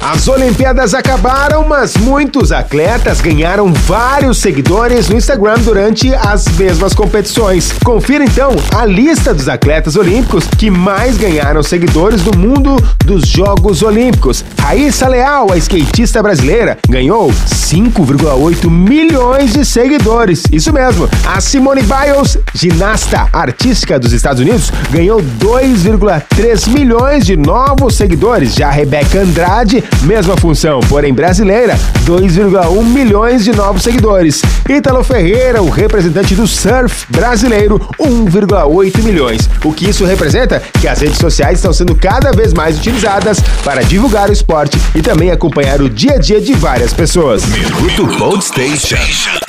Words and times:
As 0.00 0.28
Olimpíadas 0.28 0.94
acabaram, 0.94 1.66
mas 1.66 1.96
muitos 1.96 2.52
atletas 2.52 3.20
ganharam 3.20 3.72
vários 3.72 4.38
seguidores 4.38 5.08
no 5.08 5.16
Instagram 5.16 5.58
durante 5.58 6.14
as 6.14 6.46
mesmas 6.56 6.94
competições. 6.94 7.72
Confira 7.84 8.24
então 8.24 8.52
a 8.74 8.86
lista 8.86 9.34
dos 9.34 9.48
atletas 9.48 9.96
olímpicos 9.96 10.46
que 10.46 10.70
mais 10.70 11.16
ganharam 11.16 11.62
seguidores 11.62 12.22
do 12.22 12.36
mundo 12.38 12.76
dos 13.04 13.26
Jogos 13.28 13.82
Olímpicos. 13.82 14.44
Raíssa 14.60 15.08
Leal, 15.08 15.52
a 15.52 15.56
skatista 15.56 16.22
brasileira, 16.22 16.78
ganhou 16.88 17.30
5,8 17.30 18.70
milhões 18.70 19.52
de 19.52 19.64
seguidores. 19.64 20.44
Isso 20.52 20.72
mesmo. 20.72 21.08
A 21.26 21.40
Simone 21.40 21.82
Biles, 21.82 22.38
ginasta 22.54 23.28
artística 23.32 23.98
dos 23.98 24.12
Estados 24.12 24.40
Unidos, 24.40 24.72
ganhou 24.90 25.20
2,3 25.20 26.68
milhões 26.68 27.26
de 27.26 27.36
novos 27.36 27.96
seguidores. 27.96 28.54
Já 28.54 28.68
a 28.68 28.72
Rebeca 28.72 29.20
Andrade 29.20 29.82
Mesma 30.02 30.36
função, 30.36 30.80
porém 30.88 31.12
brasileira, 31.12 31.78
2,1 32.04 32.82
milhões 32.84 33.44
de 33.44 33.52
novos 33.52 33.82
seguidores. 33.82 34.42
Ítalo 34.68 35.02
Ferreira, 35.02 35.62
o 35.62 35.68
representante 35.68 36.34
do 36.34 36.46
surf 36.46 37.06
brasileiro, 37.10 37.78
1,8 38.00 39.02
milhões. 39.02 39.48
O 39.64 39.72
que 39.72 39.88
isso 39.88 40.04
representa? 40.04 40.62
Que 40.80 40.88
as 40.88 41.00
redes 41.00 41.18
sociais 41.18 41.58
estão 41.58 41.72
sendo 41.72 41.94
cada 41.94 42.32
vez 42.32 42.52
mais 42.52 42.78
utilizadas 42.78 43.40
para 43.64 43.82
divulgar 43.82 44.30
o 44.30 44.32
esporte 44.32 44.78
e 44.94 45.02
também 45.02 45.30
acompanhar 45.30 45.80
o 45.80 45.88
dia 45.88 46.14
a 46.14 46.18
dia 46.18 46.40
de 46.40 46.54
várias 46.54 46.92
pessoas. 46.92 47.44
Minuto 47.46 48.40
Station. 48.40 49.47